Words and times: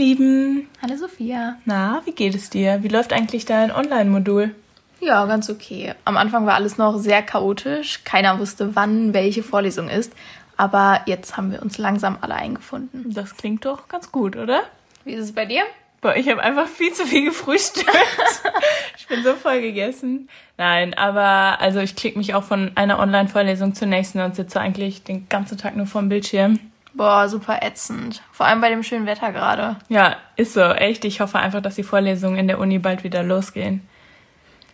Lieben. 0.00 0.66
Hallo 0.80 0.96
Sophia. 0.96 1.58
Na, 1.66 2.00
wie 2.06 2.12
geht 2.12 2.34
es 2.34 2.48
dir? 2.48 2.82
Wie 2.82 2.88
läuft 2.88 3.12
eigentlich 3.12 3.44
dein 3.44 3.70
Online-Modul? 3.70 4.54
Ja, 4.98 5.26
ganz 5.26 5.50
okay. 5.50 5.92
Am 6.06 6.16
Anfang 6.16 6.46
war 6.46 6.54
alles 6.54 6.78
noch 6.78 6.96
sehr 6.96 7.20
chaotisch. 7.20 8.02
Keiner 8.02 8.38
wusste, 8.38 8.74
wann 8.74 9.12
welche 9.12 9.42
Vorlesung 9.42 9.90
ist. 9.90 10.14
Aber 10.56 11.02
jetzt 11.04 11.36
haben 11.36 11.52
wir 11.52 11.60
uns 11.60 11.76
langsam 11.76 12.16
alle 12.22 12.34
eingefunden. 12.34 13.12
Das 13.12 13.36
klingt 13.36 13.66
doch 13.66 13.88
ganz 13.88 14.10
gut, 14.10 14.36
oder? 14.36 14.62
Wie 15.04 15.12
ist 15.12 15.24
es 15.24 15.32
bei 15.34 15.44
dir? 15.44 15.64
Boah, 16.00 16.16
ich 16.16 16.30
habe 16.30 16.42
einfach 16.42 16.66
viel 16.66 16.94
zu 16.94 17.04
viel 17.04 17.26
gefrühstückt. 17.26 17.90
ich 18.96 19.06
bin 19.06 19.22
so 19.22 19.34
voll 19.34 19.60
gegessen. 19.60 20.30
Nein, 20.56 20.94
aber 20.94 21.60
also 21.60 21.78
ich 21.80 21.94
klicke 21.94 22.16
mich 22.16 22.34
auch 22.34 22.44
von 22.44 22.70
einer 22.74 23.00
Online-Vorlesung 23.00 23.74
zur 23.74 23.88
nächsten 23.88 24.20
und 24.20 24.34
sitze 24.34 24.60
eigentlich 24.60 25.04
den 25.04 25.28
ganzen 25.28 25.58
Tag 25.58 25.76
nur 25.76 25.84
vorm 25.84 26.08
Bildschirm. 26.08 26.58
Boah, 26.94 27.28
super 27.28 27.60
ätzend. 27.62 28.22
Vor 28.32 28.46
allem 28.46 28.60
bei 28.60 28.68
dem 28.68 28.82
schönen 28.82 29.06
Wetter 29.06 29.32
gerade. 29.32 29.76
Ja, 29.88 30.16
ist 30.36 30.54
so, 30.54 30.60
echt. 30.60 31.04
Ich 31.04 31.20
hoffe 31.20 31.38
einfach, 31.38 31.62
dass 31.62 31.76
die 31.76 31.84
Vorlesungen 31.84 32.36
in 32.36 32.48
der 32.48 32.58
Uni 32.58 32.78
bald 32.78 33.04
wieder 33.04 33.22
losgehen. 33.22 33.86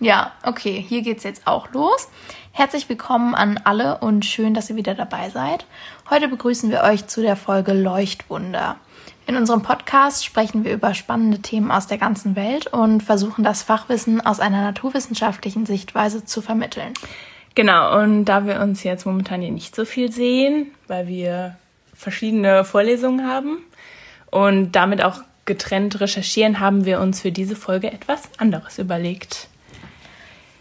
Ja, 0.01 0.33
okay, 0.43 0.84
hier 0.87 1.02
geht's 1.02 1.24
jetzt 1.24 1.47
auch 1.47 1.73
los. 1.73 2.09
Herzlich 2.52 2.88
willkommen 2.88 3.34
an 3.34 3.60
alle 3.65 3.98
und 3.98 4.24
schön, 4.24 4.55
dass 4.55 4.71
ihr 4.71 4.77
wieder 4.77 4.95
dabei 4.95 5.30
seid. 5.30 5.66
Heute 6.09 6.29
begrüßen 6.29 6.71
wir 6.71 6.83
euch 6.83 7.07
zu 7.07 7.23
der 7.23 7.37
Folge 7.37 7.73
Leuchtwunder. 7.73 8.77
In 9.27 9.37
unserem 9.37 9.62
Podcast 9.62 10.24
sprechen 10.24 10.65
wir 10.65 10.73
über 10.73 10.95
spannende 10.95 11.41
Themen 11.41 11.71
aus 11.71 11.87
der 11.87 11.98
ganzen 11.98 12.37
Welt 12.37 12.66
und 12.69 13.02
versuchen 13.02 13.43
das 13.43 13.62
Fachwissen 13.62 14.21
aus 14.21 14.41
einer 14.41 14.62
naturwissenschaftlichen 14.62 15.66
Sichtweise 15.66 16.24
zu 16.24 16.41
vermitteln. 16.41 16.95
Genau, 17.55 17.98
und 17.98 18.27
da 18.27 18.46
wir 18.46 18.60
uns 18.60 18.85
jetzt 18.85 19.07
momentan 19.07 19.41
hier 19.41 19.51
nicht 19.51 19.74
so 19.74 19.85
viel 19.85 20.12
sehen, 20.12 20.73
weil 20.88 21.09
wir 21.09 21.57
verschiedene 21.97 22.65
Vorlesungen 22.65 23.27
haben 23.27 23.59
und 24.31 24.73
damit 24.73 25.03
auch 25.03 25.21
getrennt 25.45 26.01
recherchieren, 26.01 26.61
haben 26.61 26.85
wir 26.85 27.01
uns 27.01 27.21
für 27.21 27.33
diese 27.33 27.57
Folge 27.57 27.93
etwas 27.93 28.29
anderes 28.38 28.79
überlegt. 28.79 29.49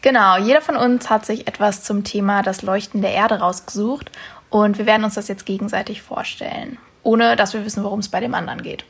Genau, 0.01 0.37
jeder 0.37 0.61
von 0.61 0.75
uns 0.75 1.09
hat 1.09 1.25
sich 1.25 1.47
etwas 1.47 1.83
zum 1.83 2.03
Thema 2.03 2.43
das 2.43 2.61
Leuchten 2.61 3.01
der 3.01 3.11
Erde 3.11 3.39
rausgesucht 3.39 4.11
und 4.51 4.77
wir 4.77 4.85
werden 4.85 5.03
uns 5.03 5.15
das 5.15 5.27
jetzt 5.27 5.47
gegenseitig 5.47 6.03
vorstellen, 6.03 6.77
ohne 7.01 7.35
dass 7.35 7.53
wir 7.53 7.65
wissen, 7.65 7.83
worum 7.83 7.99
es 7.99 8.09
bei 8.09 8.19
dem 8.19 8.35
anderen 8.35 8.61
geht. 8.61 8.85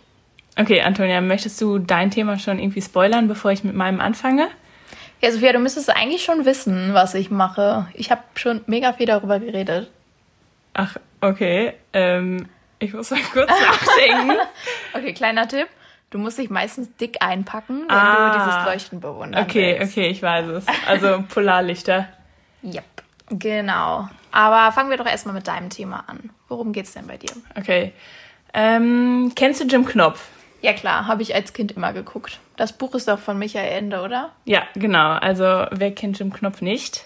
Okay, 0.57 0.81
Antonia, 0.81 1.21
möchtest 1.21 1.59
du 1.61 1.79
dein 1.79 2.11
Thema 2.11 2.37
schon 2.37 2.59
irgendwie 2.59 2.81
spoilern, 2.81 3.27
bevor 3.27 3.51
ich 3.51 3.63
mit 3.63 3.75
meinem 3.75 4.01
anfange? 4.01 4.49
Ja, 5.21 5.31
Sophia, 5.31 5.53
du 5.53 5.59
müsstest 5.59 5.89
eigentlich 5.89 6.23
schon 6.23 6.45
wissen, 6.45 6.93
was 6.93 7.13
ich 7.13 7.31
mache. 7.31 7.87
Ich 7.93 8.11
habe 8.11 8.21
schon 8.35 8.61
mega 8.67 8.93
viel 8.93 9.05
darüber 9.05 9.39
geredet. 9.39 9.89
Ach, 10.73 10.97
okay. 11.29 11.73
Ähm, 11.93 12.47
ich 12.79 12.93
muss 12.93 13.11
mal 13.11 13.19
kurz 13.33 13.49
nachdenken. 13.67 14.33
okay, 14.93 15.13
kleiner 15.13 15.47
Tipp. 15.47 15.67
Du 16.11 16.17
musst 16.19 16.37
dich 16.37 16.49
meistens 16.49 16.95
dick 16.97 17.17
einpacken, 17.21 17.81
wenn 17.87 17.95
Ah. 17.95 18.31
du 18.31 18.39
dieses 18.39 18.65
Leuchten 18.65 18.99
bewundern 19.01 19.43
Okay, 19.43 19.75
willst. 19.79 19.93
okay, 19.93 20.07
ich 20.07 20.21
weiß 20.21 20.47
es. 20.47 20.65
Also 20.87 21.23
Polarlichter. 21.27 22.07
Yep. 22.63 22.83
Genau. 23.31 24.07
Aber 24.31 24.71
fangen 24.71 24.89
wir 24.91 24.97
doch 24.97 25.05
erstmal 25.07 25.33
mit 25.35 25.47
deinem 25.47 25.69
Thema 25.69 26.03
an. 26.07 26.29
Worum 26.47 26.73
geht's 26.73 26.93
denn 26.93 27.07
bei 27.07 27.17
dir? 27.17 27.31
Okay. 27.57 27.91
Ähm, 28.53 29.31
kennst 29.35 29.61
du 29.61 29.65
Jim 29.65 29.85
Knopf? 29.85 30.27
Ja 30.61 30.73
klar, 30.73 31.07
habe 31.07 31.21
ich 31.21 31.35
als 31.35 31.53
Kind 31.53 31.73
immer 31.73 31.91
geguckt. 31.91 32.39
Das 32.55 32.73
Buch 32.73 32.95
ist 32.95 33.07
doch 33.07 33.19
von 33.19 33.37
Michael 33.37 33.71
Ende, 33.71 34.01
oder? 34.01 34.31
Ja, 34.45 34.63
genau. 34.75 35.11
Also 35.13 35.65
wer 35.71 35.91
kennt 35.93 36.17
Jim 36.19 36.31
Knopf 36.31 36.61
nicht? 36.61 37.05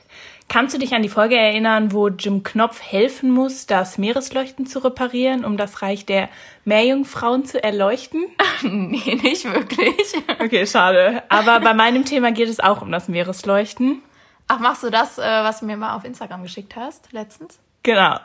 Kannst 0.50 0.74
du 0.74 0.80
dich 0.80 0.96
an 0.96 1.04
die 1.04 1.10
Folge 1.10 1.38
erinnern, 1.38 1.92
wo 1.92 2.08
Jim 2.08 2.42
Knopf 2.42 2.82
helfen 2.82 3.30
muss, 3.30 3.68
das 3.68 4.00
Meeresleuchten 4.00 4.66
zu 4.66 4.80
reparieren, 4.80 5.46
um 5.46 5.58
das 5.58 5.84
Reich 5.84 6.08
der 6.08 6.28
Meerjungfrauen 6.66 7.46
zu 7.46 7.64
erleuchten? 7.64 8.26
nee, 8.64 9.20
nicht 9.22 9.46
wirklich. 9.46 9.96
Okay, 10.40 10.66
schade. 10.66 11.22
Aber 11.30 11.60
bei 11.60 11.76
meinem 11.76 12.04
Thema 12.04 12.32
geht 12.32 12.50
es 12.50 12.60
auch 12.60 12.82
um 12.82 12.92
das 12.92 13.08
Meeresleuchten. 13.08 14.02
Ach, 14.48 14.60
machst 14.60 14.82
du 14.82 14.90
das, 14.90 15.20
äh, 15.20 15.22
was 15.22 15.60
du 15.60 15.68
mir 15.68 15.78
mal 15.78 15.94
auf 15.96 16.04
Instagram 16.04 16.42
geschickt 16.42 16.76
hast, 16.76 17.14
letztens? 17.14 17.60
Genau. 17.84 18.18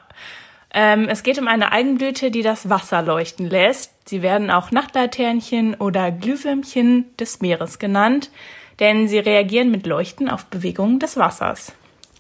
Ähm, 0.73 1.09
es 1.11 1.25
geht 1.25 1.39
um 1.39 1.47
eine 1.47 1.73
Algenblüte, 1.73 2.31
die 2.31 2.43
das 2.43 2.71
Wasser 2.71 3.03
leuchten 3.03 3.51
lässt. 3.51 4.09
Sie 4.09 4.23
werden 4.23 4.51
auch 4.51 4.71
Nachtlaternchen 4.71 5.75
oder 5.75 6.11
Glühwürmchen 6.11 7.15
des 7.19 7.43
Meeres 7.43 7.79
genannt, 7.79 8.31
denn 8.81 9.09
sie 9.09 9.19
reagieren 9.19 9.71
mit 9.71 9.87
Leuchten 9.87 10.31
auf 10.31 10.47
Bewegungen 10.47 10.99
des 10.99 11.19
Wassers. 11.19 11.75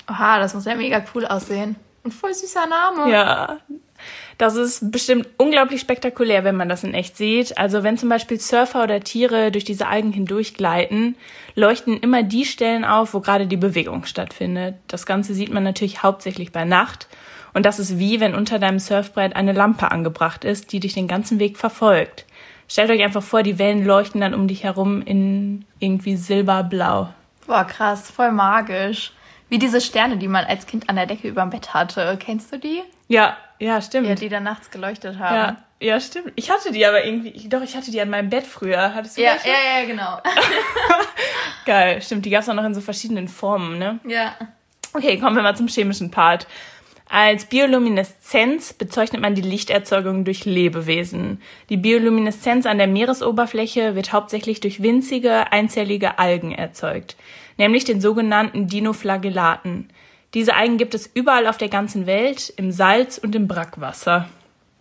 Oha, 0.08 0.38
das 0.38 0.54
muss 0.54 0.64
ja 0.64 0.74
mega 0.74 1.04
cool 1.14 1.26
aussehen. 1.26 1.76
Und 2.02 2.12
voll 2.12 2.34
süßer 2.34 2.66
Name. 2.66 3.10
Ja, 3.10 3.58
das 4.38 4.56
ist 4.56 4.90
bestimmt 4.90 5.28
unglaublich 5.38 5.80
spektakulär, 5.80 6.44
wenn 6.44 6.56
man 6.56 6.68
das 6.68 6.84
in 6.84 6.94
echt 6.94 7.16
sieht. 7.16 7.56
Also 7.56 7.82
wenn 7.82 7.96
zum 7.96 8.08
Beispiel 8.08 8.40
Surfer 8.40 8.82
oder 8.82 9.00
Tiere 9.00 9.50
durch 9.50 9.64
diese 9.64 9.86
Algen 9.86 10.12
hindurchgleiten, 10.12 11.16
leuchten 11.54 11.98
immer 11.98 12.22
die 12.22 12.44
Stellen 12.44 12.84
auf, 12.84 13.14
wo 13.14 13.20
gerade 13.20 13.46
die 13.46 13.56
Bewegung 13.56 14.04
stattfindet. 14.04 14.76
Das 14.88 15.06
Ganze 15.06 15.34
sieht 15.34 15.52
man 15.52 15.62
natürlich 15.62 16.02
hauptsächlich 16.02 16.52
bei 16.52 16.64
Nacht. 16.64 17.08
Und 17.52 17.64
das 17.64 17.78
ist 17.78 17.98
wie, 17.98 18.18
wenn 18.18 18.34
unter 18.34 18.58
deinem 18.58 18.80
Surfbrett 18.80 19.36
eine 19.36 19.52
Lampe 19.52 19.92
angebracht 19.92 20.44
ist, 20.44 20.72
die 20.72 20.80
dich 20.80 20.94
den 20.94 21.06
ganzen 21.06 21.38
Weg 21.38 21.56
verfolgt. 21.56 22.26
Stellt 22.66 22.90
euch 22.90 23.02
einfach 23.04 23.22
vor, 23.22 23.44
die 23.44 23.58
Wellen 23.58 23.84
leuchten 23.84 24.20
dann 24.20 24.34
um 24.34 24.48
dich 24.48 24.64
herum 24.64 25.02
in 25.02 25.64
irgendwie 25.78 26.16
silberblau. 26.16 27.10
Boah, 27.46 27.64
krass, 27.64 28.10
voll 28.10 28.32
magisch. 28.32 29.12
Wie 29.54 29.58
diese 29.60 29.80
Sterne, 29.80 30.16
die 30.16 30.26
man 30.26 30.44
als 30.44 30.66
Kind 30.66 30.88
an 30.90 30.96
der 30.96 31.06
Decke 31.06 31.28
überm 31.28 31.50
Bett 31.50 31.74
hatte. 31.74 32.16
Kennst 32.18 32.52
du 32.52 32.58
die? 32.58 32.82
Ja, 33.06 33.36
ja, 33.60 33.80
stimmt. 33.80 34.08
Ja, 34.08 34.16
die 34.16 34.28
dann 34.28 34.42
nachts 34.42 34.68
geleuchtet 34.72 35.16
haben. 35.20 35.36
ja, 35.36 35.56
ja, 35.78 36.00
stimmt. 36.00 36.32
Ich 36.34 36.50
hatte 36.50 36.72
die 36.72 36.84
aber 36.84 37.04
irgendwie, 37.04 37.48
doch, 37.48 37.62
ich 37.62 37.76
hatte 37.76 37.92
die 37.92 38.00
an 38.00 38.10
meinem 38.10 38.30
Bett 38.30 38.44
früher. 38.48 38.92
Hattest 38.94 39.16
du 39.16 39.22
Ja, 39.22 39.34
welche? 39.34 39.48
ja, 39.50 39.80
ja, 39.80 39.86
genau. 39.86 40.18
Geil, 41.66 42.02
stimmt. 42.02 42.24
Die 42.24 42.30
gab 42.30 42.42
es 42.42 42.48
auch 42.48 42.54
noch 42.54 42.64
in 42.64 42.74
so 42.74 42.80
verschiedenen 42.80 43.28
Formen, 43.28 43.78
ne? 43.78 44.00
ja. 44.08 44.34
Okay, 44.92 45.18
kommen 45.18 45.36
wir 45.36 45.42
mal 45.44 45.56
zum 45.56 45.68
chemischen 45.68 46.10
Part. 46.10 46.48
Als 47.08 47.44
Biolumineszenz 47.46 48.72
bezeichnet 48.72 49.20
man 49.22 49.34
die 49.36 49.42
Lichterzeugung 49.42 50.24
durch 50.24 50.44
Lebewesen. 50.46 51.40
Die 51.68 51.76
Biolumineszenz 51.76 52.64
an 52.66 52.78
der 52.78 52.86
Meeresoberfläche 52.88 53.94
wird 53.94 54.12
hauptsächlich 54.12 54.60
durch 54.60 54.82
winzige, 54.82 55.52
einzellige 55.52 56.18
Algen 56.18 56.52
erzeugt, 56.52 57.16
nämlich 57.56 57.84
den 57.84 58.00
sogenannten 58.00 58.66
Dinoflagellaten. 58.66 59.88
Diese 60.34 60.54
Algen 60.54 60.78
gibt 60.78 60.94
es 60.94 61.10
überall 61.12 61.46
auf 61.46 61.58
der 61.58 61.68
ganzen 61.68 62.06
Welt, 62.06 62.52
im 62.56 62.72
Salz- 62.72 63.18
und 63.18 63.34
im 63.34 63.46
Brackwasser. 63.46 64.28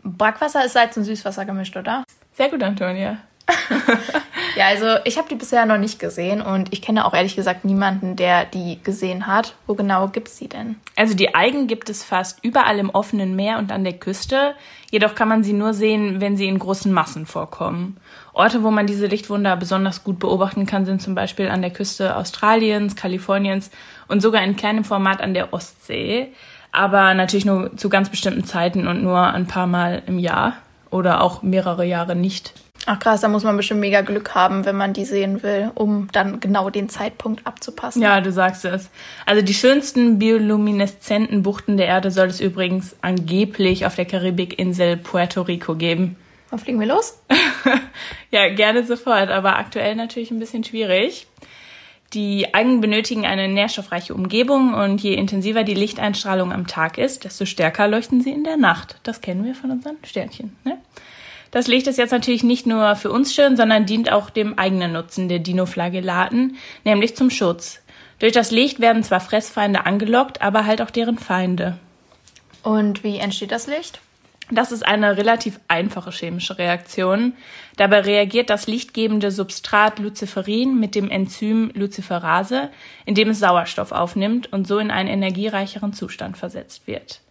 Brackwasser 0.04 0.66
ist 0.66 0.74
Salz 0.74 0.98
und 0.98 1.04
Süßwasser 1.04 1.46
gemischt, 1.46 1.78
oder? 1.78 2.04
Sehr 2.34 2.50
gut, 2.50 2.64
Antonia. 2.64 3.18
Ja, 4.56 4.68
also 4.68 4.86
ich 5.04 5.18
habe 5.18 5.28
die 5.30 5.36
bisher 5.36 5.66
noch 5.66 5.78
nicht 5.78 6.00
gesehen 6.00 6.42
und 6.42 6.72
ich 6.72 6.82
kenne 6.82 7.06
auch 7.06 7.14
ehrlich 7.14 7.36
gesagt 7.36 7.66
niemanden, 7.66 8.16
der 8.16 8.46
die 8.46 8.80
gesehen 8.84 9.26
hat. 9.26 9.56
Wo 9.66 9.74
genau 9.74 10.10
gibt's 10.10 10.38
die 10.38 10.48
denn? 10.48 10.76
Also 10.96 11.16
die 11.16 11.34
Algen 11.34 11.66
gibt 11.66 11.90
es 11.90 12.04
fast 12.04 12.44
überall 12.44 12.78
im 12.78 12.92
offenen 12.92 13.36
Meer 13.36 13.58
und 13.58 13.72
an 13.72 13.84
der 13.84 13.94
Küste. 13.94 14.54
Jedoch 14.92 15.16
kann 15.16 15.28
man 15.28 15.44
sie 15.44 15.54
nur 15.54 15.74
sehen, 15.74 16.22
wenn 16.22 16.38
sie 16.38 16.48
in 16.48 16.60
großen 16.60 16.94
Massen 16.94 17.26
vorkommen. 17.26 17.98
Orte, 18.32 18.62
wo 18.62 18.70
man 18.70 18.86
diese 18.86 19.08
Lichtwunder 19.08 19.58
besonders 19.58 20.04
gut 20.04 20.20
beobachten 20.20 20.68
kann, 20.68 20.86
sind 20.86 21.02
zum 21.02 21.16
Beispiel 21.16 21.50
an 21.50 21.62
der 21.62 21.72
Küste 21.72 22.16
Australiens, 22.16 22.96
Kaliforniens 22.96 23.72
und 24.08 24.22
sogar 24.22 24.44
in 24.44 24.56
kleinem 24.56 24.84
Format 24.84 25.20
an 25.22 25.34
der 25.34 25.52
Ostsee. 25.52 26.32
Aber 26.72 27.14
natürlich 27.16 27.46
nur 27.46 27.76
zu 27.76 27.90
ganz 27.90 28.10
bestimmten 28.10 28.44
Zeiten 28.44 28.88
und 28.88 29.04
nur 29.04 29.20
ein 29.20 29.48
paar 29.48 29.68
Mal 29.68 30.04
im 30.06 30.20
Jahr 30.20 30.58
oder 30.94 31.22
auch 31.22 31.42
mehrere 31.42 31.86
Jahre 31.86 32.16
nicht. 32.16 32.54
Ach 32.86 33.00
krass, 33.00 33.22
da 33.22 33.30
muss 33.30 33.44
man 33.44 33.56
bestimmt 33.56 33.80
mega 33.80 34.02
Glück 34.02 34.36
haben, 34.36 34.66
wenn 34.66 34.76
man 34.76 34.94
die 34.94 35.06
sehen 35.06 35.42
will, 35.42 35.72
um 35.74 36.10
dann 36.12 36.42
genau 36.42 36.70
den 36.70 36.90
Zeitpunkt 36.90 37.48
abzupassen. 37.48 38.02
Ja, 38.02 38.20
du 38.20 38.32
sagst 38.32 38.66
es. 38.66 38.90
Also 39.26 39.42
die 39.42 39.54
schönsten 39.54 40.20
biolumineszenten 40.20 41.44
Buchten 41.44 41.78
der 41.78 41.88
Erde 41.88 42.12
soll 42.12 42.28
es 42.28 42.42
übrigens 42.42 42.96
angeblich 43.02 43.86
auf 43.86 43.96
der 43.96 44.06
Karibikinsel 44.06 44.98
Puerto 44.98 45.44
Rico 45.44 45.76
geben. 45.76 46.18
Wann 46.50 46.60
fliegen 46.60 46.80
wir 46.80 46.88
los? 46.88 47.20
Ja, 48.32 48.50
gerne 48.50 48.84
sofort, 48.84 49.30
aber 49.30 49.60
aktuell 49.60 49.94
natürlich 49.94 50.32
ein 50.32 50.40
bisschen 50.40 50.64
schwierig. 50.64 51.28
Die 52.14 52.54
Algen 52.54 52.80
benötigen 52.80 53.26
eine 53.26 53.48
nährstoffreiche 53.48 54.14
Umgebung 54.14 54.76
und 54.76 55.02
je 55.02 55.16
intensiver 55.16 55.64
die 55.64 55.74
Lichteinstrahlung 55.74 56.54
am 56.54 56.68
Tag 56.68 57.00
ist, 57.00 57.24
desto 57.24 57.46
stärker 57.46 57.88
leuchten 57.88 58.22
sie 58.22 58.32
in 58.32 58.44
der 58.44 58.58
Nacht. 58.58 58.98
Das 59.02 59.22
kennen 59.22 59.44
wir 59.44 59.56
von 59.56 59.72
unseren 59.72 59.98
Sternchen. 60.04 60.56
Ne? 60.64 60.78
Das 61.50 61.68
Licht 61.68 61.88
ist 61.88 61.98
jetzt 61.98 62.12
natürlich 62.12 62.44
nicht 62.44 62.68
nur 62.68 62.96
für 62.96 63.12
uns 63.12 63.34
schön, 63.34 63.58
sondern 63.58 63.88
dient 63.88 64.12
auch 64.12 64.30
dem 64.30 64.60
eigenen 64.60 64.94
Nutzen 64.94 65.28
der 65.28 65.40
Dinoflagellaten, 65.40 66.58
nämlich 66.84 67.16
zum 67.16 67.32
Schutz. 67.32 67.82
Durch 68.20 68.32
das 68.32 68.52
Licht 68.52 68.80
werden 68.80 69.04
zwar 69.04 69.20
Fressfeinde 69.20 69.86
angelockt, 69.86 70.42
aber 70.42 70.66
halt 70.66 70.82
auch 70.82 70.92
deren 70.92 71.18
Feinde. 71.18 71.78
Und 72.62 73.04
wie 73.04 73.18
entsteht 73.18 73.52
das 73.52 73.68
Licht? 73.68 74.02
Das 74.54 74.72
ist 74.72 74.86
eine 74.86 75.18
relativ 75.18 75.60
einfache 75.68 76.12
chemische 76.12 76.58
Reaktion. 76.58 77.34
Dabei 77.76 78.02
reagiert 78.02 78.50
das 78.50 78.68
lichtgebende 78.68 79.32
Substrat 79.32 80.00
Luciferin 80.00 80.80
mit 80.80 80.94
dem 80.94 81.10
Enzym 81.10 81.72
Luciferase, 81.74 82.70
indem 83.06 83.30
es 83.30 83.40
Sauerstoff 83.40 83.92
aufnimmt 83.92 84.54
und 84.54 84.68
so 84.68 84.78
in 84.78 84.92
einen 84.92 85.10
energiereicheren 85.10 85.94
Zustand 85.94 86.38
versetzt 86.38 86.86
wird. 86.86 87.22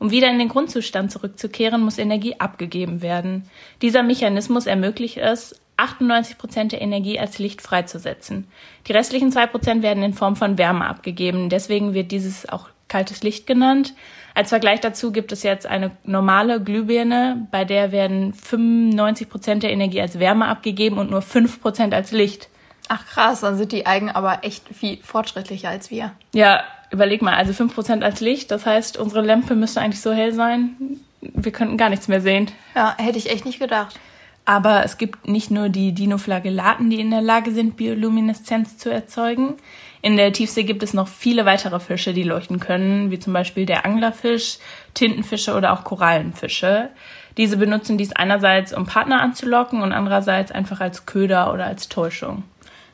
Um 0.00 0.10
wieder 0.10 0.28
in 0.28 0.38
den 0.38 0.48
Grundzustand 0.48 1.12
zurückzukehren, 1.12 1.80
muss 1.82 1.98
Energie 1.98 2.40
abgegeben 2.40 3.00
werden. 3.00 3.48
Dieser 3.80 4.02
Mechanismus 4.02 4.66
ermöglicht 4.66 5.18
es, 5.18 5.60
98 5.76 6.38
Prozent 6.38 6.72
der 6.72 6.82
Energie 6.82 7.18
als 7.18 7.38
Licht 7.38 7.62
freizusetzen. 7.62 8.46
Die 8.86 8.92
restlichen 8.92 9.32
zwei 9.32 9.46
Prozent 9.46 9.82
werden 9.82 10.02
in 10.02 10.14
Form 10.14 10.36
von 10.36 10.58
Wärme 10.58 10.86
abgegeben. 10.86 11.48
Deswegen 11.48 11.94
wird 11.94 12.12
dieses 12.12 12.48
auch 12.48 12.68
kaltes 12.94 13.24
Licht 13.24 13.48
genannt. 13.48 13.92
Als 14.34 14.50
Vergleich 14.50 14.78
dazu 14.80 15.10
gibt 15.10 15.32
es 15.32 15.42
jetzt 15.42 15.66
eine 15.66 15.90
normale 16.04 16.62
Glühbirne, 16.62 17.48
bei 17.50 17.64
der 17.64 17.90
werden 17.90 18.32
95 18.34 19.28
Prozent 19.28 19.62
der 19.64 19.72
Energie 19.72 20.00
als 20.00 20.20
Wärme 20.20 20.46
abgegeben 20.46 20.98
und 20.98 21.10
nur 21.10 21.20
5 21.20 21.60
Prozent 21.60 21.92
als 21.92 22.12
Licht. 22.12 22.48
Ach 22.88 23.04
krass, 23.04 23.40
dann 23.40 23.56
sind 23.56 23.72
die 23.72 23.84
Eigen 23.84 24.10
aber 24.10 24.44
echt 24.44 24.68
viel 24.72 24.98
fortschrittlicher 25.02 25.70
als 25.70 25.90
wir. 25.90 26.12
Ja, 26.34 26.62
überleg 26.92 27.20
mal, 27.20 27.34
also 27.34 27.52
5 27.52 27.74
Prozent 27.74 28.04
als 28.04 28.20
Licht, 28.20 28.52
das 28.52 28.64
heißt, 28.64 28.96
unsere 28.96 29.22
Lampe 29.22 29.56
müsste 29.56 29.80
eigentlich 29.80 30.00
so 30.00 30.12
hell 30.12 30.32
sein, 30.32 30.76
wir 31.20 31.50
könnten 31.50 31.76
gar 31.76 31.88
nichts 31.88 32.06
mehr 32.06 32.20
sehen. 32.20 32.48
Ja, 32.76 32.94
hätte 32.96 33.18
ich 33.18 33.28
echt 33.28 33.44
nicht 33.44 33.58
gedacht. 33.58 33.98
Aber 34.44 34.84
es 34.84 34.98
gibt 34.98 35.26
nicht 35.26 35.50
nur 35.50 35.70
die 35.70 35.92
Dinoflagellaten, 35.92 36.90
die 36.90 37.00
in 37.00 37.10
der 37.10 37.22
Lage 37.22 37.50
sind, 37.50 37.76
Biolumineszenz 37.76 38.76
zu 38.76 38.90
erzeugen. 38.90 39.54
In 40.02 40.18
der 40.18 40.34
Tiefsee 40.34 40.64
gibt 40.64 40.82
es 40.82 40.92
noch 40.92 41.08
viele 41.08 41.46
weitere 41.46 41.80
Fische, 41.80 42.12
die 42.12 42.24
leuchten 42.24 42.60
können, 42.60 43.10
wie 43.10 43.18
zum 43.18 43.32
Beispiel 43.32 43.64
der 43.64 43.86
Anglerfisch, 43.86 44.58
Tintenfische 44.92 45.54
oder 45.54 45.72
auch 45.72 45.84
Korallenfische. 45.84 46.90
Diese 47.38 47.56
benutzen 47.56 47.96
dies 47.96 48.12
einerseits, 48.12 48.74
um 48.74 48.84
Partner 48.84 49.22
anzulocken 49.22 49.80
und 49.80 49.92
andererseits 49.92 50.52
einfach 50.52 50.80
als 50.80 51.06
Köder 51.06 51.52
oder 51.52 51.64
als 51.64 51.88
Täuschung. 51.88 52.44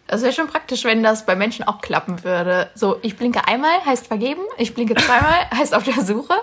Das 0.07 0.23
wäre 0.23 0.33
schon 0.33 0.49
praktisch, 0.49 0.85
wenn 0.85 1.03
das 1.03 1.27
bei 1.27 1.37
Menschen 1.37 1.67
auch 1.67 1.81
klappen 1.81 2.25
würde. 2.25 2.69
So, 2.75 2.99
ich 3.03 3.17
blinke 3.17 3.47
einmal, 3.47 3.85
heißt 3.85 4.07
vergeben, 4.07 4.43
ich 4.57 4.75
blinke 4.75 4.95
zweimal, 4.95 5.51
heißt 5.55 5.75
auf 5.75 5.83
der 5.83 6.05
Suche. 6.05 6.35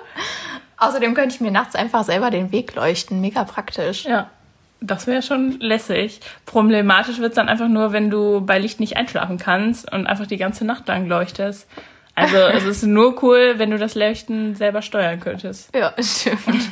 Außerdem 0.77 1.13
könnte 1.15 1.35
ich 1.35 1.41
mir 1.41 1.51
nachts 1.51 1.75
einfach 1.75 2.03
selber 2.03 2.29
den 2.29 2.51
Weg 2.51 2.75
leuchten. 2.75 3.19
Mega 3.19 3.45
praktisch. 3.45 4.05
Ja. 4.05 4.29
Das 4.79 5.07
wäre 5.07 5.23
schon 5.23 5.59
lässig. 5.59 6.19
Problematisch 6.45 7.17
wird 7.19 7.31
es 7.31 7.35
dann 7.35 7.49
einfach 7.49 7.67
nur, 7.67 7.93
wenn 7.93 8.09
du 8.09 8.41
bei 8.41 8.59
Licht 8.59 8.79
nicht 8.79 8.95
einschlafen 8.95 9.37
kannst 9.37 9.91
und 9.91 10.05
einfach 10.05 10.27
die 10.27 10.37
ganze 10.37 10.65
Nacht 10.65 10.87
lang 10.87 11.07
leuchtest. 11.07 11.67
Also 12.13 12.37
es 12.37 12.63
ist 12.63 12.83
nur 12.83 13.21
cool, 13.23 13.55
wenn 13.57 13.69
du 13.69 13.77
das 13.77 13.93
Leuchten 13.93 14.55
selber 14.55 14.81
steuern 14.81 15.19
könntest. 15.19 15.75
Ja, 15.75 15.93
stimmt. 16.01 16.69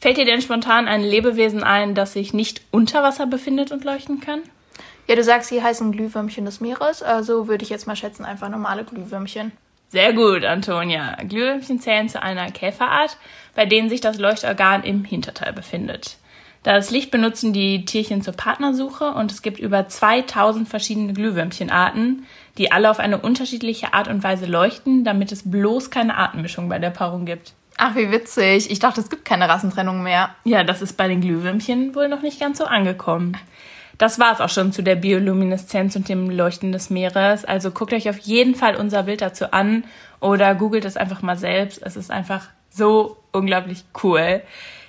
Fällt 0.00 0.16
dir 0.16 0.24
denn 0.24 0.42
spontan 0.42 0.88
ein 0.88 1.02
Lebewesen 1.02 1.62
ein, 1.62 1.94
das 1.94 2.14
sich 2.14 2.34
nicht 2.34 2.62
unter 2.70 3.02
Wasser 3.02 3.26
befindet 3.26 3.72
und 3.72 3.84
leuchten 3.84 4.20
kann? 4.20 4.42
Ja, 5.06 5.16
du 5.16 5.22
sagst, 5.22 5.50
sie 5.50 5.62
heißen 5.62 5.92
Glühwürmchen 5.92 6.46
des 6.46 6.60
Meeres, 6.60 7.02
also 7.02 7.48
würde 7.48 7.64
ich 7.64 7.70
jetzt 7.70 7.86
mal 7.86 7.96
schätzen, 7.96 8.24
einfach 8.24 8.48
normale 8.48 8.84
Glühwürmchen. 8.84 9.52
Sehr 9.88 10.12
gut, 10.12 10.44
Antonia. 10.44 11.16
Glühwürmchen 11.28 11.78
zählen 11.78 12.08
zu 12.08 12.22
einer 12.22 12.50
Käferart, 12.50 13.16
bei 13.54 13.66
denen 13.66 13.88
sich 13.90 14.00
das 14.00 14.18
Leuchtorgan 14.18 14.82
im 14.82 15.04
Hinterteil 15.04 15.52
befindet. 15.52 16.16
Das 16.64 16.90
Licht 16.90 17.10
benutzen 17.10 17.52
die 17.52 17.84
Tierchen 17.84 18.22
zur 18.22 18.32
Partnersuche 18.32 19.12
und 19.12 19.30
es 19.30 19.42
gibt 19.42 19.58
über 19.58 19.86
2000 19.86 20.66
verschiedene 20.66 21.12
Glühwürmchenarten, 21.12 22.24
die 22.56 22.72
alle 22.72 22.90
auf 22.90 23.00
eine 23.00 23.18
unterschiedliche 23.18 23.92
Art 23.92 24.08
und 24.08 24.24
Weise 24.24 24.46
leuchten, 24.46 25.04
damit 25.04 25.30
es 25.30 25.48
bloß 25.48 25.90
keine 25.90 26.16
Artenmischung 26.16 26.70
bei 26.70 26.78
der 26.78 26.88
Paarung 26.88 27.26
gibt. 27.26 27.52
Ach, 27.76 27.94
wie 27.96 28.10
witzig. 28.10 28.70
Ich 28.70 28.78
dachte, 28.78 29.02
es 29.02 29.10
gibt 29.10 29.26
keine 29.26 29.46
Rassentrennung 29.46 30.02
mehr. 30.02 30.30
Ja, 30.44 30.64
das 30.64 30.80
ist 30.80 30.96
bei 30.96 31.06
den 31.06 31.20
Glühwürmchen 31.20 31.94
wohl 31.94 32.08
noch 32.08 32.22
nicht 32.22 32.40
ganz 32.40 32.56
so 32.56 32.64
angekommen. 32.64 33.36
Das 33.98 34.18
war's 34.18 34.40
auch 34.40 34.48
schon 34.48 34.72
zu 34.72 34.82
der 34.82 34.96
Biolumineszenz 34.96 35.96
und 35.96 36.08
dem 36.08 36.30
Leuchten 36.30 36.72
des 36.72 36.88
Meeres. 36.88 37.44
Also 37.44 37.72
guckt 37.72 37.92
euch 37.92 38.08
auf 38.08 38.18
jeden 38.20 38.54
Fall 38.54 38.76
unser 38.76 39.02
Bild 39.02 39.20
dazu 39.20 39.52
an 39.52 39.84
oder 40.18 40.54
googelt 40.54 40.86
es 40.86 40.96
einfach 40.96 41.20
mal 41.20 41.36
selbst. 41.36 41.82
Es 41.82 41.96
ist 41.96 42.10
einfach 42.10 42.48
so 42.70 43.18
unglaublich 43.32 43.84
cool. 44.02 44.40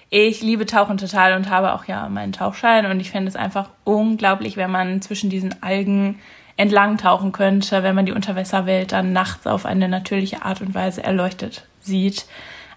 Ich 0.09 0.41
liebe 0.41 0.65
Tauchen 0.65 0.97
total 0.97 1.35
und 1.35 1.49
habe 1.49 1.73
auch 1.73 1.85
ja 1.85 2.07
meinen 2.09 2.31
Tauchschein 2.31 2.85
und 2.85 2.99
ich 2.99 3.11
fände 3.11 3.27
es 3.27 3.35
einfach 3.35 3.69
unglaublich, 3.83 4.55
wenn 4.55 4.71
man 4.71 5.01
zwischen 5.01 5.29
diesen 5.29 5.61
Algen 5.63 6.19
entlang 6.57 6.97
tauchen 6.97 7.31
könnte, 7.31 7.83
wenn 7.83 7.95
man 7.95 8.05
die 8.05 8.13
Unterwasserwelt 8.13 8.91
dann 8.91 9.13
nachts 9.13 9.45
auf 9.45 9.65
eine 9.65 9.89
natürliche 9.89 10.43
Art 10.43 10.61
und 10.61 10.73
Weise 10.73 11.03
erleuchtet 11.03 11.65
sieht. 11.81 12.25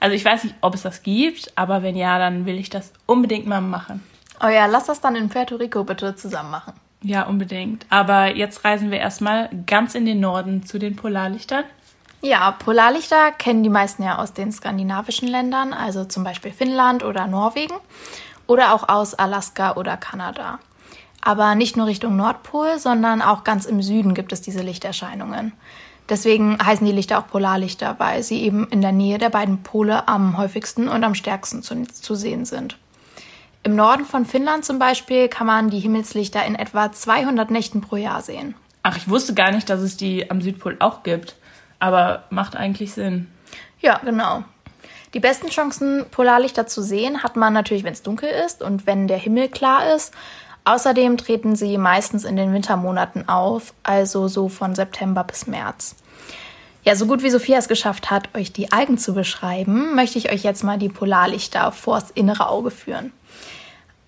Also 0.00 0.14
ich 0.14 0.24
weiß 0.24 0.44
nicht, 0.44 0.56
ob 0.60 0.74
es 0.74 0.82
das 0.82 1.02
gibt, 1.02 1.52
aber 1.56 1.82
wenn 1.82 1.96
ja, 1.96 2.18
dann 2.18 2.46
will 2.46 2.58
ich 2.58 2.70
das 2.70 2.92
unbedingt 3.06 3.46
mal 3.46 3.60
machen. 3.60 4.02
Oh 4.42 4.48
ja, 4.48 4.66
lass 4.66 4.86
das 4.86 5.00
dann 5.00 5.16
in 5.16 5.28
Puerto 5.28 5.56
Rico 5.56 5.84
bitte 5.84 6.14
zusammen 6.14 6.50
machen. 6.50 6.74
Ja, 7.02 7.24
unbedingt. 7.24 7.86
Aber 7.90 8.34
jetzt 8.34 8.64
reisen 8.64 8.90
wir 8.90 8.98
erstmal 8.98 9.48
ganz 9.66 9.94
in 9.94 10.04
den 10.04 10.20
Norden 10.20 10.64
zu 10.64 10.78
den 10.78 10.96
Polarlichtern. 10.96 11.64
Ja, 12.20 12.50
Polarlichter 12.50 13.30
kennen 13.32 13.62
die 13.62 13.68
meisten 13.68 14.02
ja 14.02 14.18
aus 14.18 14.32
den 14.32 14.50
skandinavischen 14.50 15.28
Ländern, 15.28 15.72
also 15.72 16.04
zum 16.04 16.24
Beispiel 16.24 16.52
Finnland 16.52 17.04
oder 17.04 17.26
Norwegen 17.28 17.74
oder 18.46 18.74
auch 18.74 18.88
aus 18.88 19.14
Alaska 19.14 19.76
oder 19.76 19.96
Kanada. 19.96 20.58
Aber 21.20 21.54
nicht 21.54 21.76
nur 21.76 21.86
Richtung 21.86 22.16
Nordpol, 22.16 22.78
sondern 22.78 23.22
auch 23.22 23.44
ganz 23.44 23.66
im 23.66 23.82
Süden 23.82 24.14
gibt 24.14 24.32
es 24.32 24.40
diese 24.40 24.62
Lichterscheinungen. 24.62 25.52
Deswegen 26.08 26.58
heißen 26.60 26.86
die 26.86 26.92
Lichter 26.92 27.18
auch 27.18 27.28
Polarlichter, 27.28 27.96
weil 27.98 28.22
sie 28.22 28.42
eben 28.42 28.66
in 28.70 28.80
der 28.80 28.92
Nähe 28.92 29.18
der 29.18 29.28
beiden 29.28 29.62
Pole 29.62 30.08
am 30.08 30.38
häufigsten 30.38 30.88
und 30.88 31.04
am 31.04 31.14
stärksten 31.14 31.62
zu, 31.62 31.84
zu 31.84 32.14
sehen 32.14 32.46
sind. 32.46 32.78
Im 33.62 33.76
Norden 33.76 34.06
von 34.06 34.24
Finnland 34.24 34.64
zum 34.64 34.78
Beispiel 34.78 35.28
kann 35.28 35.46
man 35.46 35.68
die 35.70 35.80
Himmelslichter 35.80 36.44
in 36.46 36.54
etwa 36.54 36.90
200 36.90 37.50
Nächten 37.50 37.80
pro 37.80 37.96
Jahr 37.96 38.22
sehen. 38.22 38.54
Ach, 38.82 38.96
ich 38.96 39.08
wusste 39.08 39.34
gar 39.34 39.50
nicht, 39.50 39.68
dass 39.68 39.80
es 39.80 39.96
die 39.96 40.30
am 40.30 40.40
Südpol 40.40 40.76
auch 40.80 41.02
gibt. 41.02 41.36
Aber 41.78 42.24
macht 42.30 42.56
eigentlich 42.56 42.92
Sinn. 42.92 43.28
Ja, 43.80 43.98
genau. 44.04 44.44
Die 45.14 45.20
besten 45.20 45.48
Chancen, 45.48 46.04
Polarlichter 46.10 46.66
zu 46.66 46.82
sehen, 46.82 47.22
hat 47.22 47.36
man 47.36 47.52
natürlich, 47.52 47.84
wenn 47.84 47.92
es 47.92 48.02
dunkel 48.02 48.28
ist 48.28 48.62
und 48.62 48.86
wenn 48.86 49.08
der 49.08 49.18
Himmel 49.18 49.48
klar 49.48 49.94
ist. 49.94 50.12
Außerdem 50.64 51.16
treten 51.16 51.56
sie 51.56 51.78
meistens 51.78 52.24
in 52.24 52.36
den 52.36 52.52
Wintermonaten 52.52 53.26
auf, 53.28 53.72
also 53.82 54.28
so 54.28 54.48
von 54.48 54.74
September 54.74 55.24
bis 55.24 55.46
März. 55.46 55.96
Ja, 56.84 56.94
so 56.94 57.06
gut 57.06 57.22
wie 57.22 57.30
Sophia 57.30 57.58
es 57.58 57.68
geschafft 57.68 58.10
hat, 58.10 58.34
euch 58.36 58.52
die 58.52 58.70
Algen 58.70 58.98
zu 58.98 59.14
beschreiben, 59.14 59.94
möchte 59.94 60.18
ich 60.18 60.30
euch 60.30 60.42
jetzt 60.42 60.64
mal 60.64 60.78
die 60.78 60.88
Polarlichter 60.88 61.72
vors 61.72 62.10
innere 62.10 62.48
Auge 62.48 62.70
führen. 62.70 63.12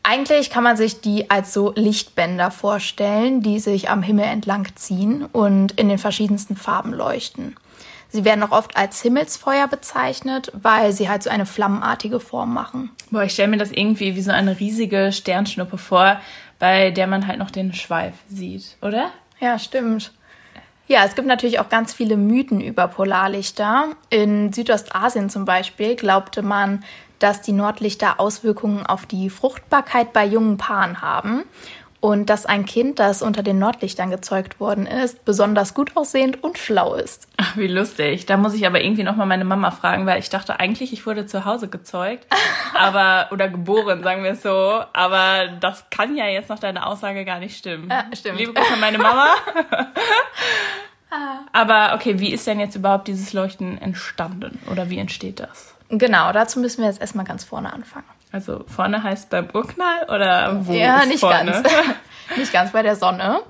Eigentlich 0.03 0.51
kann 0.51 0.65
man 0.65 0.77
sich 0.77 1.01
die 1.01 1.31
als 1.31 1.53
so 1.53 1.73
Lichtbänder 1.77 2.51
vorstellen, 2.51 3.43
die 3.43 3.59
sich 3.59 3.91
am 3.91 4.03
Himmel 4.03 4.25
entlang 4.25 4.67
ziehen 4.75 5.27
und 5.27 5.73
in 5.73 5.89
den 5.89 5.99
verschiedensten 5.99 6.57
Farben 6.57 6.93
leuchten. 6.93 7.57
Sie 8.09 8.25
werden 8.25 8.43
auch 8.43 8.51
oft 8.51 8.77
als 8.77 9.03
Himmelsfeuer 9.03 9.69
bezeichnet, 9.69 10.51
weil 10.55 10.93
sie 10.93 11.09
halt 11.09 11.23
so 11.23 11.31
eine 11.31 11.47
flammenartige 11.47 12.19
Form 12.19 12.53
machen. 12.53 12.91
Boah, 13.11 13.23
ich 13.23 13.33
stelle 13.33 13.49
mir 13.49 13.59
das 13.59 13.71
irgendwie 13.71 14.17
wie 14.17 14.23
so 14.23 14.33
eine 14.33 14.59
riesige 14.59 15.13
Sternschnuppe 15.13 15.79
vor, 15.79 16.21
bei 16.59 16.91
der 16.91 17.07
man 17.07 17.27
halt 17.27 17.39
noch 17.39 17.51
den 17.51 17.73
Schweif 17.73 18.15
sieht, 18.29 18.77
oder? 18.83 19.11
Ja, 19.39 19.59
stimmt. 19.59 20.13
Ja, 20.89 21.05
es 21.05 21.15
gibt 21.15 21.29
natürlich 21.29 21.61
auch 21.61 21.69
ganz 21.69 21.93
viele 21.93 22.17
Mythen 22.17 22.61
über 22.61 22.89
Polarlichter. 22.89 23.91
In 24.09 24.53
Südostasien 24.53 25.31
zum 25.31 25.45
Beispiel 25.45 25.95
glaubte 25.95 26.43
man, 26.43 26.83
dass 27.21 27.41
die 27.43 27.53
Nordlichter 27.53 28.19
Auswirkungen 28.19 28.85
auf 28.85 29.07
die 29.07 29.31
Fruchtbarkeit 29.31 30.13
bei 30.13 30.25
jungen 30.25 30.57
Paaren 30.57 31.01
haben 31.01 31.45
und 32.01 32.31
dass 32.31 32.47
ein 32.47 32.65
Kind, 32.65 32.99
das 32.99 33.21
unter 33.21 33.43
den 33.43 33.59
Nordlichtern 33.59 34.11
gezeugt 34.11 34.59
worden 34.59 34.87
ist, 34.87 35.25
besonders 35.27 35.75
gut 35.75 35.97
aussehend 35.97 36.43
und 36.43 36.57
schlau 36.57 36.95
ist. 36.95 37.29
Ach, 37.37 37.57
wie 37.57 37.67
lustig. 37.67 38.25
Da 38.25 38.39
muss 38.39 38.55
ich 38.55 38.67
aber 38.67 38.83
irgendwie 38.83 39.03
nochmal 39.03 39.27
meine 39.27 39.45
Mama 39.45 39.71
fragen, 39.71 40.07
weil 40.07 40.19
ich 40.19 40.31
dachte 40.31 40.59
eigentlich, 40.59 40.95
ich 40.95 41.07
wurde 41.07 41.27
zu 41.27 41.45
Hause 41.45 41.69
gezeugt, 41.69 42.27
aber 42.75 43.29
oder 43.33 43.49
geboren, 43.49 44.03
sagen 44.03 44.25
wir 44.25 44.33
es 44.33 44.43
so. 44.43 44.83
Aber 44.93 45.49
das 45.61 45.85
kann 45.91 46.17
ja 46.17 46.27
jetzt 46.27 46.49
nach 46.49 46.59
deiner 46.59 46.87
Aussage 46.87 47.25
gar 47.27 47.39
nicht 47.39 47.57
stimmen. 47.57 47.89
Ja, 47.91 48.05
stimmt. 48.17 48.39
Liebe 48.39 48.55
Grüße 48.55 48.73
an 48.73 48.81
meine 48.81 48.99
Mama. 48.99 49.29
aber 51.53 51.95
okay, 51.95 52.19
wie 52.19 52.33
ist 52.33 52.47
denn 52.47 52.61
jetzt 52.61 52.77
überhaupt 52.77 53.09
dieses 53.09 53.35
Leuchten 53.35 53.77
entstanden 53.77 54.59
oder 54.71 54.89
wie 54.89 54.99
entsteht 54.99 55.41
das? 55.41 55.75
Genau, 55.91 56.33
dazu 56.33 56.61
müssen 56.61 56.83
wir 56.83 56.89
jetzt 56.89 57.01
erstmal 57.01 57.25
ganz 57.25 57.45
vorne 57.45 57.73
anfangen. 57.73 58.07
Also 58.33 58.65
vorne 58.69 59.03
heißt 59.03 59.29
beim 59.29 59.49
Urknall 59.53 60.05
oder 60.05 60.67
wo? 60.67 60.73
Ja, 60.73 61.05
nicht 61.05 61.21
vorne? 61.21 61.51
ganz. 61.51 61.69
nicht 62.37 62.53
ganz 62.53 62.73
bei 62.73 62.83
der 62.83 62.97
Sonne. 62.97 63.41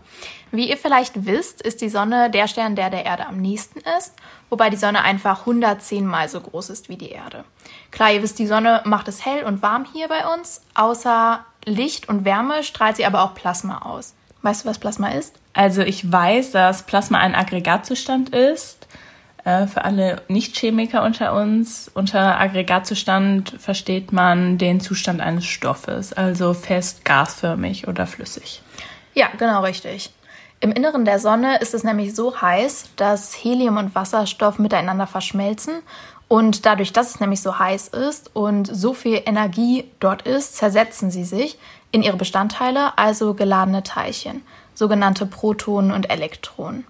Wie 0.52 0.68
ihr 0.68 0.76
vielleicht 0.76 1.26
wisst, 1.26 1.62
ist 1.62 1.80
die 1.80 1.88
Sonne 1.88 2.30
der 2.30 2.49
Stern, 2.49 2.75
der 2.75 2.90
der 2.90 3.04
Erde 3.04 3.26
am 3.26 3.37
nächsten 3.37 3.80
ist, 3.99 4.14
wobei 4.49 4.68
die 4.68 4.76
Sonne 4.76 5.02
einfach 5.02 5.40
110 5.40 6.04
mal 6.04 6.28
so 6.28 6.40
groß 6.40 6.70
ist 6.70 6.88
wie 6.88 6.97
die 6.97 7.11
Erde. 7.11 7.44
Klar, 7.92 8.11
ihr 8.12 8.23
wisst, 8.23 8.38
die 8.38 8.49
Sonne 8.49 8.80
macht 8.85 9.06
es 9.06 9.25
hell 9.25 9.44
und 9.44 9.62
warm 9.62 9.87
hier 9.92 10.09
bei 10.09 10.26
uns. 10.26 10.62
Außer 10.75 11.44
Licht 11.64 12.09
und 12.09 12.25
Wärme 12.25 12.64
strahlt 12.64 12.97
sie 12.97 13.06
aber 13.06 13.23
auch 13.23 13.35
Plasma 13.35 13.82
aus. 13.82 14.14
Weißt 14.42 14.64
du, 14.64 14.68
was 14.68 14.78
Plasma 14.78 15.11
ist? 15.11 15.37
Also 15.52 15.82
ich 15.82 16.11
weiß, 16.11 16.52
dass 16.52 16.85
Plasma 16.85 17.18
ein 17.18 17.35
Aggregatzustand 17.35 18.30
ist. 18.30 18.80
Äh, 19.50 19.66
Für 19.66 19.85
alle 19.85 20.23
Nicht-Chemiker 20.28 21.02
unter 21.02 21.35
uns, 21.35 21.90
unter 21.92 22.40
Aggregatzustand 22.40 23.57
versteht 23.59 24.12
man 24.12 24.59
den 24.59 24.80
Zustand 24.80 25.21
eines 25.21 25.45
Stoffes, 25.45 26.12
also 26.12 26.54
fest, 26.54 27.04
gasförmig 27.04 27.88
oder 27.88 28.07
flüssig. 28.07 28.62
Ja, 29.14 29.28
genau 29.38 29.62
richtig. 29.62 30.12
Im 30.61 30.71
Inneren 30.73 31.04
der 31.04 31.19
Sonne 31.19 31.59
ist 31.59 31.75
es 31.75 31.85
nämlich 31.85 32.14
so 32.14 32.40
heiß, 32.40 32.90
dass 32.97 33.35
Helium 33.35 33.78
und 33.78 33.95
Wasserstoff 33.95 34.59
miteinander 34.59 35.07
verschmelzen 35.07 35.75
Und 36.28 36.64
dadurch, 36.64 36.92
dass 36.92 37.11
es 37.11 37.19
nämlich 37.19 37.42
so 37.42 37.59
heiß 37.59 37.88
ist 37.88 38.37
und 38.37 38.69
so 38.73 38.95
viel 38.95 39.21
Energie 39.26 39.90
dort 39.99 40.23
ist, 40.23 40.54
zersetzen 40.54 41.11
sie 41.11 41.25
sich 41.25 41.59
in 41.90 42.04
ihre 42.04 42.16
Bestandteile, 42.16 42.97
also 42.97 43.35
geladene 43.35 43.83
Teilchen, 43.83 44.42
sogenannte 44.75 45.26
Protonen 45.26 45.90
und 45.90 46.09
Elektronen. 46.09 46.85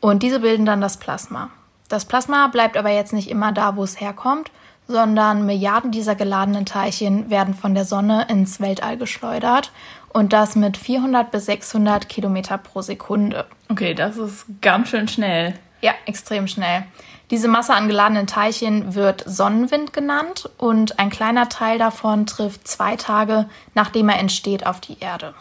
Und 0.00 0.24
diese 0.24 0.40
bilden 0.40 0.66
dann 0.66 0.80
das 0.80 0.96
Plasma. 0.96 1.50
Das 1.88 2.04
Plasma 2.04 2.46
bleibt 2.48 2.76
aber 2.76 2.90
jetzt 2.90 3.12
nicht 3.12 3.30
immer 3.30 3.52
da, 3.52 3.76
wo 3.76 3.82
es 3.82 4.00
herkommt, 4.00 4.50
sondern 4.86 5.46
Milliarden 5.46 5.90
dieser 5.90 6.14
geladenen 6.14 6.66
Teilchen 6.66 7.30
werden 7.30 7.54
von 7.54 7.74
der 7.74 7.84
Sonne 7.84 8.26
ins 8.28 8.60
Weltall 8.60 8.96
geschleudert 8.96 9.72
und 10.08 10.32
das 10.32 10.56
mit 10.56 10.76
400 10.76 11.30
bis 11.30 11.46
600 11.46 12.08
Kilometer 12.08 12.58
pro 12.58 12.82
Sekunde. 12.82 13.46
Okay, 13.68 13.94
das 13.94 14.16
ist 14.16 14.46
ganz 14.62 14.88
schön 14.88 15.08
schnell. 15.08 15.54
Ja, 15.80 15.92
extrem 16.06 16.48
schnell. 16.48 16.84
Diese 17.30 17.48
Masse 17.48 17.74
an 17.74 17.88
geladenen 17.88 18.26
Teilchen 18.26 18.94
wird 18.94 19.22
Sonnenwind 19.26 19.92
genannt 19.92 20.48
und 20.56 20.98
ein 20.98 21.10
kleiner 21.10 21.50
Teil 21.50 21.78
davon 21.78 22.26
trifft 22.26 22.66
zwei 22.66 22.96
Tage, 22.96 23.46
nachdem 23.74 24.08
er 24.08 24.18
entsteht, 24.18 24.66
auf 24.66 24.80
die 24.80 24.98
Erde. 24.98 25.34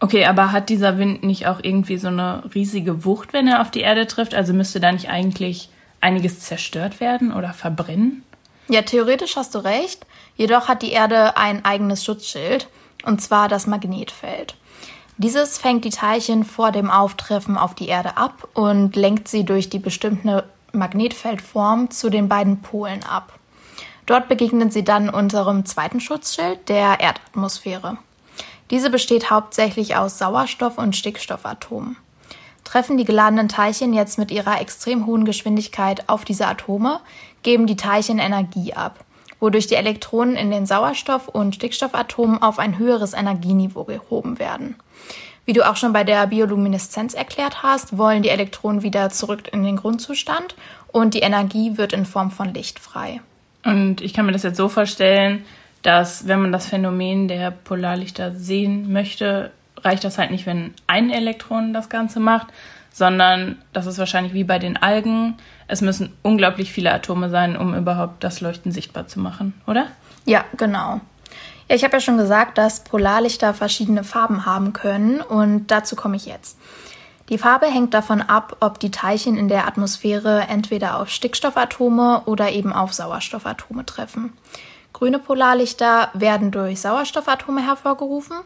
Okay, 0.00 0.24
aber 0.24 0.50
hat 0.50 0.70
dieser 0.70 0.96
Wind 0.96 1.22
nicht 1.22 1.46
auch 1.46 1.60
irgendwie 1.62 1.98
so 1.98 2.08
eine 2.08 2.42
riesige 2.54 3.04
Wucht, 3.04 3.34
wenn 3.34 3.46
er 3.46 3.60
auf 3.60 3.70
die 3.70 3.80
Erde 3.80 4.06
trifft? 4.06 4.34
Also 4.34 4.54
müsste 4.54 4.80
da 4.80 4.90
nicht 4.90 5.10
eigentlich 5.10 5.68
einiges 6.00 6.40
zerstört 6.40 7.00
werden 7.00 7.32
oder 7.32 7.52
verbrennen? 7.52 8.24
Ja, 8.68 8.80
theoretisch 8.82 9.36
hast 9.36 9.54
du 9.54 9.58
recht. 9.58 10.06
Jedoch 10.36 10.68
hat 10.68 10.82
die 10.82 10.92
Erde 10.92 11.36
ein 11.36 11.64
eigenes 11.66 12.04
Schutzschild, 12.04 12.68
und 13.04 13.20
zwar 13.20 13.48
das 13.48 13.66
Magnetfeld. 13.66 14.56
Dieses 15.18 15.58
fängt 15.58 15.84
die 15.84 15.90
Teilchen 15.90 16.44
vor 16.44 16.72
dem 16.72 16.90
Auftreffen 16.90 17.58
auf 17.58 17.74
die 17.74 17.88
Erde 17.88 18.16
ab 18.16 18.48
und 18.54 18.96
lenkt 18.96 19.28
sie 19.28 19.44
durch 19.44 19.68
die 19.68 19.78
bestimmte 19.78 20.44
Magnetfeldform 20.72 21.90
zu 21.90 22.08
den 22.08 22.28
beiden 22.28 22.62
Polen 22.62 23.04
ab. 23.04 23.34
Dort 24.06 24.28
begegnen 24.28 24.70
sie 24.70 24.82
dann 24.82 25.10
unserem 25.10 25.66
zweiten 25.66 26.00
Schutzschild, 26.00 26.70
der 26.70 27.00
Erdatmosphäre. 27.00 27.98
Diese 28.70 28.90
besteht 28.90 29.30
hauptsächlich 29.30 29.96
aus 29.96 30.18
Sauerstoff- 30.18 30.78
und 30.78 30.94
Stickstoffatomen. 30.94 31.96
Treffen 32.64 32.96
die 32.96 33.04
geladenen 33.04 33.48
Teilchen 33.48 33.92
jetzt 33.92 34.18
mit 34.18 34.30
ihrer 34.30 34.60
extrem 34.60 35.06
hohen 35.06 35.24
Geschwindigkeit 35.24 36.08
auf 36.08 36.24
diese 36.24 36.46
Atome, 36.46 37.00
geben 37.42 37.66
die 37.66 37.76
Teilchen 37.76 38.18
Energie 38.18 38.74
ab, 38.74 39.04
wodurch 39.40 39.66
die 39.66 39.74
Elektronen 39.74 40.36
in 40.36 40.50
den 40.50 40.66
Sauerstoff- 40.66 41.28
und 41.28 41.54
Stickstoffatomen 41.56 42.40
auf 42.42 42.58
ein 42.58 42.78
höheres 42.78 43.12
Energieniveau 43.12 43.84
gehoben 43.84 44.38
werden. 44.38 44.76
Wie 45.46 45.52
du 45.52 45.68
auch 45.68 45.74
schon 45.74 45.92
bei 45.92 46.04
der 46.04 46.28
Biolumineszenz 46.28 47.14
erklärt 47.14 47.64
hast, 47.64 47.98
wollen 47.98 48.22
die 48.22 48.28
Elektronen 48.28 48.82
wieder 48.82 49.10
zurück 49.10 49.52
in 49.52 49.64
den 49.64 49.76
Grundzustand 49.76 50.54
und 50.92 51.14
die 51.14 51.20
Energie 51.20 51.76
wird 51.76 51.92
in 51.92 52.04
Form 52.04 52.30
von 52.30 52.54
Licht 52.54 52.78
frei. 52.78 53.20
Und 53.64 54.00
ich 54.00 54.14
kann 54.14 54.26
mir 54.26 54.32
das 54.32 54.44
jetzt 54.44 54.58
so 54.58 54.68
vorstellen, 54.68 55.44
dass 55.82 56.28
wenn 56.28 56.42
man 56.42 56.52
das 56.52 56.66
Phänomen 56.66 57.28
der 57.28 57.50
Polarlichter 57.50 58.34
sehen 58.34 58.92
möchte, 58.92 59.50
reicht 59.78 60.04
das 60.04 60.18
halt 60.18 60.30
nicht, 60.30 60.46
wenn 60.46 60.74
ein 60.86 61.10
Elektron 61.10 61.72
das 61.72 61.88
Ganze 61.88 62.20
macht, 62.20 62.48
sondern 62.92 63.56
das 63.72 63.86
ist 63.86 63.98
wahrscheinlich 63.98 64.34
wie 64.34 64.44
bei 64.44 64.58
den 64.58 64.76
Algen. 64.76 65.36
Es 65.68 65.80
müssen 65.80 66.12
unglaublich 66.22 66.72
viele 66.72 66.92
Atome 66.92 67.30
sein, 67.30 67.56
um 67.56 67.74
überhaupt 67.74 68.22
das 68.24 68.40
Leuchten 68.40 68.72
sichtbar 68.72 69.06
zu 69.06 69.20
machen, 69.20 69.54
oder? 69.66 69.86
Ja, 70.26 70.44
genau. 70.56 71.00
Ja, 71.68 71.76
ich 71.76 71.84
habe 71.84 71.94
ja 71.94 72.00
schon 72.00 72.18
gesagt, 72.18 72.58
dass 72.58 72.84
Polarlichter 72.84 73.54
verschiedene 73.54 74.04
Farben 74.04 74.44
haben 74.44 74.72
können 74.72 75.20
und 75.20 75.68
dazu 75.68 75.96
komme 75.96 76.16
ich 76.16 76.26
jetzt. 76.26 76.58
Die 77.28 77.38
Farbe 77.38 77.66
hängt 77.66 77.94
davon 77.94 78.22
ab, 78.22 78.56
ob 78.58 78.80
die 78.80 78.90
Teilchen 78.90 79.36
in 79.36 79.48
der 79.48 79.68
Atmosphäre 79.68 80.46
entweder 80.48 80.98
auf 80.98 81.10
Stickstoffatome 81.10 82.22
oder 82.26 82.50
eben 82.50 82.72
auf 82.72 82.92
Sauerstoffatome 82.92 83.86
treffen. 83.86 84.32
Grüne 85.00 85.18
Polarlichter 85.18 86.10
werden 86.12 86.50
durch 86.50 86.82
Sauerstoffatome 86.82 87.66
hervorgerufen, 87.66 88.36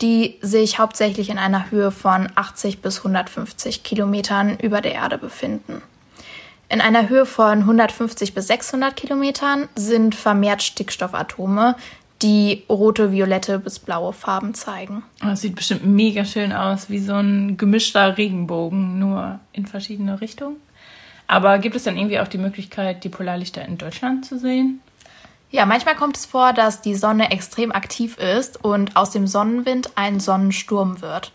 die 0.00 0.36
sich 0.40 0.78
hauptsächlich 0.78 1.28
in 1.28 1.36
einer 1.36 1.70
Höhe 1.70 1.90
von 1.90 2.30
80 2.34 2.80
bis 2.80 3.00
150 3.00 3.82
Kilometern 3.82 4.56
über 4.58 4.80
der 4.80 4.94
Erde 4.94 5.18
befinden. 5.18 5.82
In 6.70 6.80
einer 6.80 7.10
Höhe 7.10 7.26
von 7.26 7.58
150 7.58 8.32
bis 8.32 8.46
600 8.46 8.96
Kilometern 8.96 9.68
sind 9.76 10.14
vermehrt 10.14 10.62
Stickstoffatome, 10.62 11.76
die 12.22 12.64
rote, 12.70 13.12
violette 13.12 13.58
bis 13.58 13.78
blaue 13.78 14.14
Farben 14.14 14.54
zeigen. 14.54 15.02
Oh, 15.22 15.26
das 15.26 15.42
sieht 15.42 15.56
bestimmt 15.56 15.84
mega 15.84 16.24
schön 16.24 16.54
aus, 16.54 16.88
wie 16.88 17.00
so 17.00 17.16
ein 17.16 17.58
gemischter 17.58 18.16
Regenbogen, 18.16 18.98
nur 18.98 19.40
in 19.52 19.66
verschiedene 19.66 20.22
Richtungen. 20.22 20.56
Aber 21.26 21.58
gibt 21.58 21.76
es 21.76 21.84
dann 21.84 21.98
irgendwie 21.98 22.18
auch 22.18 22.28
die 22.28 22.38
Möglichkeit, 22.38 23.04
die 23.04 23.10
Polarlichter 23.10 23.62
in 23.62 23.76
Deutschland 23.76 24.24
zu 24.24 24.38
sehen? 24.38 24.80
Ja, 25.50 25.64
manchmal 25.64 25.96
kommt 25.96 26.16
es 26.16 26.26
vor, 26.26 26.52
dass 26.52 26.82
die 26.82 26.94
Sonne 26.94 27.30
extrem 27.30 27.72
aktiv 27.72 28.18
ist 28.18 28.62
und 28.62 28.96
aus 28.96 29.10
dem 29.10 29.26
Sonnenwind 29.26 29.92
ein 29.96 30.20
Sonnensturm 30.20 31.00
wird. 31.00 31.32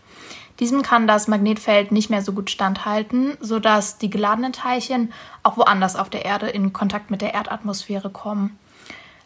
Diesem 0.60 0.82
kann 0.82 1.08
das 1.08 1.26
Magnetfeld 1.26 1.90
nicht 1.90 2.10
mehr 2.10 2.22
so 2.22 2.32
gut 2.32 2.48
standhalten, 2.48 3.36
sodass 3.40 3.98
die 3.98 4.10
geladenen 4.10 4.52
Teilchen 4.52 5.12
auch 5.42 5.56
woanders 5.56 5.96
auf 5.96 6.10
der 6.10 6.24
Erde 6.24 6.48
in 6.48 6.72
Kontakt 6.72 7.10
mit 7.10 7.22
der 7.22 7.34
Erdatmosphäre 7.34 8.08
kommen. 8.08 8.56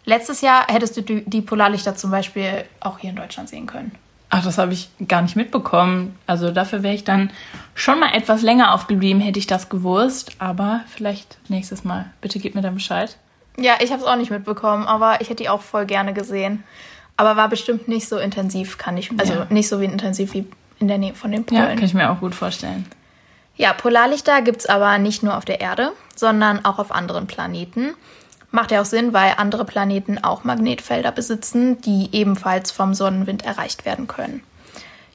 Letztes 0.07 0.41
Jahr 0.41 0.67
hättest 0.69 0.97
du 0.97 1.03
die 1.03 1.43
Polarlichter 1.43 1.95
zum 1.95 2.11
Beispiel 2.11 2.65
auch 2.81 2.99
hier 2.99 3.11
in 3.11 3.17
Deutschland 3.17 3.51
sehen 3.51 3.67
können. 3.67 3.93
Ach, 4.31 4.43
das 4.43 4.57
habe 4.57 4.73
ich 4.73 4.89
gar 5.07 5.21
nicht 5.21 5.37
mitbekommen. 5.37 6.17
Also 6.27 6.51
dafür 6.51 6.83
wäre 6.83 6.95
ich 6.95 7.05
dann 7.05 7.31
schon 7.75 8.01
mal 8.01 8.15
etwas 8.15 8.41
länger 8.41 8.73
aufgeblieben, 8.73 9.21
hätte 9.21 9.39
ich 9.39 9.47
das 9.47 9.69
gewusst. 9.69 10.33
Aber 10.39 10.81
vielleicht 10.87 11.39
nächstes 11.51 11.85
Mal. 11.85 12.11
Bitte 12.23 12.39
gib 12.39 12.55
mir 12.55 12.63
dann 12.63 12.75
Bescheid. 12.75 13.19
Ja, 13.59 13.75
ich 13.81 13.91
habe 13.91 14.03
es 14.03 14.07
auch 14.07 14.17
nicht 14.17 14.31
mitbekommen, 14.31 14.87
aber 14.87 15.21
ich 15.21 15.29
hätte 15.29 15.43
die 15.43 15.49
auch 15.49 15.63
voll 15.63 15.85
gerne 15.85 16.15
gesehen. 16.15 16.65
Aber 17.17 17.37
war 17.37 17.49
bestimmt 17.49 17.89
nicht 17.89 18.09
so 18.09 18.19
intensiv, 18.19 18.79
kann 18.79 18.97
ich. 18.97 19.11
Also 19.19 19.35
ja. 19.35 19.47
nicht 19.51 19.69
so 19.69 19.81
wie 19.81 19.87
intensiv 19.87 20.35
wie 20.35 20.47
in 20.79 20.87
der 20.87 20.99
Nähe 20.99 21.15
von 21.15 21.33
den 21.33 21.45
Polen. 21.45 21.61
Ja, 21.61 21.75
kann 21.75 21.85
ich 21.85 21.95
mir 21.95 22.11
auch 22.11 22.21
gut 22.21 22.35
vorstellen. 22.35 22.87
Ja, 23.57 23.73
Polarlichter 23.73 24.41
gibt 24.43 24.61
es 24.61 24.67
aber 24.67 24.99
nicht 24.99 25.25
nur 25.25 25.37
auf 25.37 25.45
der 25.45 25.61
Erde, 25.61 25.93
sondern 26.15 26.65
auch 26.65 26.79
auf 26.79 26.93
anderen 26.93 27.27
Planeten. 27.27 27.95
Macht 28.53 28.71
ja 28.71 28.81
auch 28.81 28.87
Sinn, 28.87 29.13
weil 29.13 29.35
andere 29.37 29.65
Planeten 29.65 30.23
auch 30.23 30.45
Magnetfelder 30.45 31.11
besitzen, 31.11 31.81
die 31.81 32.09
ebenfalls 32.13 32.71
vom 32.71 32.95
Sonnenwind 32.95 33.45
erreicht 33.45 33.85
werden 33.85 34.07
können. 34.07 34.43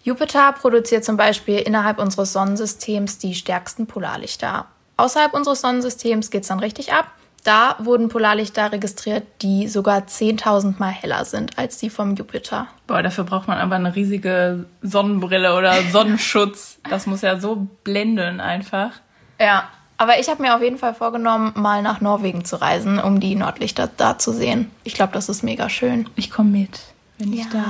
Jupiter 0.03 0.51
produziert 0.51 1.05
zum 1.05 1.15
Beispiel 1.15 1.59
innerhalb 1.59 1.97
unseres 1.97 2.33
Sonnensystems 2.33 3.17
die 3.17 3.33
stärksten 3.33 3.87
Polarlichter. 3.87 4.65
Außerhalb 4.97 5.33
unseres 5.33 5.61
Sonnensystems 5.61 6.29
geht 6.29 6.41
es 6.41 6.49
dann 6.49 6.59
richtig 6.59 6.91
ab. 6.91 7.07
Da 7.43 7.75
wurden 7.79 8.07
Polarlichter 8.07 8.71
registriert, 8.71 9.23
die 9.41 9.67
sogar 9.67 9.99
10.000 9.99 10.75
Mal 10.79 10.91
heller 10.91 11.25
sind 11.25 11.57
als 11.57 11.77
die 11.77 11.89
vom 11.89 12.15
Jupiter. 12.15 12.67
Boah, 12.87 13.03
dafür 13.03 13.25
braucht 13.25 13.49
man 13.49 13.57
aber 13.57 13.75
eine 13.75 13.95
riesige 13.95 14.65
Sonnenbrille 14.81 15.57
oder 15.57 15.81
Sonnenschutz. 15.91 16.79
Das 16.89 17.05
muss 17.05 17.21
ja 17.21 17.39
so 17.39 17.67
blenden 17.83 18.39
einfach. 18.39 18.91
Ja, 19.39 19.67
aber 19.97 20.19
ich 20.19 20.29
habe 20.29 20.41
mir 20.41 20.55
auf 20.55 20.61
jeden 20.61 20.77
Fall 20.77 20.93
vorgenommen, 20.93 21.51
mal 21.55 21.81
nach 21.81 21.99
Norwegen 21.99 22.45
zu 22.45 22.61
reisen, 22.61 22.97
um 22.97 23.19
die 23.19 23.35
Nordlichter 23.35 23.89
da 23.95 24.17
zu 24.17 24.31
sehen. 24.31 24.71
Ich 24.83 24.93
glaube, 24.93 25.13
das 25.13 25.27
ist 25.27 25.43
mega 25.43 25.69
schön. 25.69 26.09
Ich 26.15 26.31
komme 26.31 26.49
mit, 26.49 26.79
wenn 27.17 27.33
ja. 27.33 27.41
ich 27.41 27.49
da. 27.49 27.63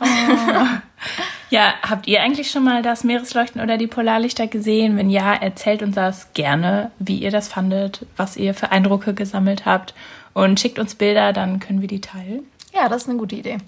Oh. 0.00 0.66
Ja, 1.50 1.74
habt 1.82 2.06
ihr 2.06 2.22
eigentlich 2.22 2.50
schon 2.50 2.64
mal 2.64 2.82
das 2.82 3.04
Meeresleuchten 3.04 3.60
oder 3.60 3.76
die 3.76 3.88
Polarlichter 3.88 4.46
gesehen? 4.46 4.96
Wenn 4.96 5.10
ja, 5.10 5.34
erzählt 5.34 5.82
uns 5.82 5.96
das 5.96 6.32
gerne, 6.32 6.90
wie 6.98 7.18
ihr 7.18 7.30
das 7.30 7.48
fandet, 7.48 8.06
was 8.16 8.36
ihr 8.36 8.54
für 8.54 8.70
Eindrücke 8.70 9.14
gesammelt 9.14 9.66
habt 9.66 9.94
und 10.32 10.60
schickt 10.60 10.78
uns 10.78 10.94
Bilder, 10.94 11.32
dann 11.32 11.60
können 11.60 11.80
wir 11.80 11.88
die 11.88 12.00
teilen. 12.00 12.44
Ja, 12.72 12.88
das 12.88 13.02
ist 13.02 13.08
eine 13.08 13.18
gute 13.18 13.34
Idee. 13.34 13.58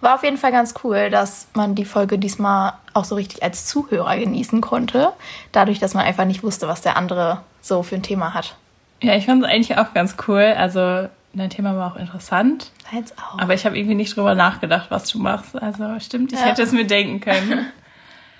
War 0.00 0.14
auf 0.14 0.24
jeden 0.24 0.38
Fall 0.38 0.50
ganz 0.50 0.74
cool, 0.82 1.10
dass 1.10 1.46
man 1.52 1.74
die 1.74 1.84
Folge 1.84 2.18
diesmal 2.18 2.72
auch 2.94 3.04
so 3.04 3.14
richtig 3.14 3.42
als 3.42 3.66
Zuhörer 3.66 4.16
genießen 4.16 4.62
konnte. 4.62 5.12
Dadurch, 5.52 5.78
dass 5.78 5.92
man 5.92 6.06
einfach 6.06 6.24
nicht 6.24 6.42
wusste, 6.42 6.66
was 6.66 6.80
der 6.80 6.96
andere 6.96 7.42
so 7.60 7.82
für 7.82 7.96
ein 7.96 8.02
Thema 8.02 8.32
hat. 8.32 8.56
Ja, 9.02 9.14
ich 9.14 9.26
fand 9.26 9.44
es 9.44 9.50
eigentlich 9.50 9.76
auch 9.76 9.92
ganz 9.92 10.16
cool. 10.26 10.54
Also 10.56 11.08
dein 11.38 11.50
Thema 11.50 11.76
war 11.76 11.92
auch 11.92 11.96
interessant. 11.96 12.70
Deins 12.90 13.12
auch. 13.18 13.38
Aber 13.38 13.54
ich 13.54 13.64
habe 13.66 13.76
irgendwie 13.76 13.94
nicht 13.94 14.16
drüber 14.16 14.34
nachgedacht, 14.34 14.90
was 14.90 15.08
du 15.10 15.18
machst. 15.18 15.60
Also 15.60 15.98
stimmt, 16.00 16.32
ich 16.32 16.38
ja. 16.38 16.46
hätte 16.46 16.62
es 16.62 16.72
mir 16.72 16.86
denken 16.86 17.20
können. 17.20 17.72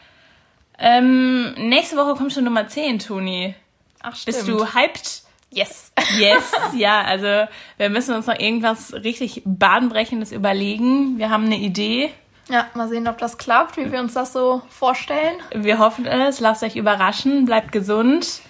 ähm, 0.79 1.53
nächste 1.55 1.97
Woche 1.97 2.15
kommt 2.15 2.33
schon 2.33 2.45
Nummer 2.45 2.69
10, 2.69 3.01
Toni. 3.01 3.55
Ach, 4.03 4.15
stimmt. 4.15 4.37
Bist 4.37 4.49
du 4.49 4.67
hyped? 4.75 5.23
Yes. 5.51 5.93
Yes, 6.19 6.53
ja, 6.77 7.03
also 7.03 7.49
wir 7.77 7.89
müssen 7.91 8.15
uns 8.15 8.27
noch 8.27 8.39
irgendwas 8.39 8.93
richtig 8.93 9.43
Bahnbrechendes 9.45 10.33
überlegen. 10.33 11.19
Wir 11.19 11.31
haben 11.31 11.47
eine 11.47 11.57
Idee. 11.57 12.13
Ja, 12.49 12.69
mal 12.75 12.89
sehen, 12.89 13.09
ob 13.09 13.19
das 13.19 13.39
klappt, 13.39 13.77
wie 13.77 13.91
wir 13.91 14.01
uns 14.01 14.15
das 14.15 14.33
so 14.33 14.63
vorstellen. 14.69 15.35
Wir 15.53 15.79
hoffen 15.79 16.07
es. 16.07 16.41
Lasst 16.41 16.63
euch 16.63 16.77
überraschen. 16.77 17.45
Bleibt 17.45 17.73
gesund. 17.73 18.43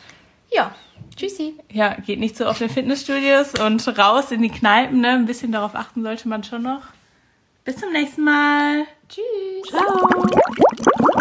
Ja, 0.51 0.75
tschüssi. 1.17 1.55
Ja, 1.73 1.95
geht 1.95 2.21
nicht 2.21 2.37
so 2.37 2.47
auf 2.47 2.59
den 2.59 2.71
Fitnessstudios 2.71 3.59
und 3.59 3.99
raus 3.99 4.31
in 4.31 4.43
die 4.43 4.51
Kneipen. 4.51 5.01
Ne? 5.01 5.11
Ein 5.11 5.27
bisschen 5.27 5.53
darauf 5.53 5.75
achten 5.75 6.03
sollte 6.03 6.29
man 6.29 6.45
schon 6.45 6.63
noch. 6.63 6.83
Bis 7.65 7.77
zum 7.79 7.93
nächsten 7.93 8.23
Mal. 8.23 8.85
Tschüss. 9.09 9.25
Ciao. 9.69 11.17